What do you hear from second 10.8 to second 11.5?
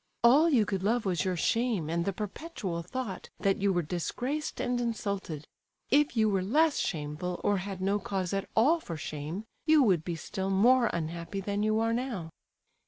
unhappy